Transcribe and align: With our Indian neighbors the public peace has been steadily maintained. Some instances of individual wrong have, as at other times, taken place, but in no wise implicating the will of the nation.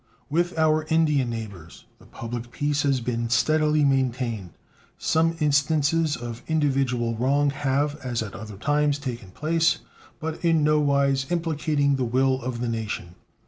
With 0.31 0.57
our 0.57 0.87
Indian 0.89 1.29
neighbors 1.29 1.85
the 1.99 2.07
public 2.07 2.49
peace 2.49 2.81
has 2.81 3.01
been 3.01 3.29
steadily 3.29 3.85
maintained. 3.85 4.49
Some 4.97 5.35
instances 5.39 6.17
of 6.17 6.41
individual 6.47 7.15
wrong 7.15 7.51
have, 7.51 7.97
as 7.97 8.23
at 8.23 8.33
other 8.33 8.57
times, 8.57 8.97
taken 8.97 9.29
place, 9.29 9.77
but 10.19 10.43
in 10.43 10.63
no 10.63 10.79
wise 10.79 11.27
implicating 11.31 11.97
the 11.97 12.03
will 12.05 12.41
of 12.41 12.61
the 12.61 12.67
nation. 12.67 13.13